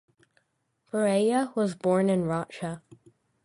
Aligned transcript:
Pereyra 0.91 1.55
was 1.55 1.75
born 1.75 2.09
in 2.09 2.25
Rocha. 2.25 2.81